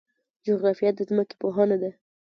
[0.45, 1.91] جغرافیه د ځمکې پوهنه ده